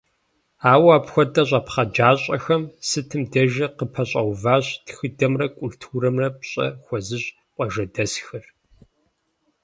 Ауэ 0.71 0.91
апхуэдэ 0.97 1.43
щӀэпхъаджащӀэхэм 1.49 2.63
сытым 2.87 3.23
дежи 3.31 3.65
къапэщӀэуващ 3.77 4.65
тхыдэмрэ 4.85 5.47
культурэмрэ 5.57 6.27
пщӀэ 6.39 6.67
хуэзыщӀ 6.83 7.33
къуажэдэсхэр. 7.55 8.45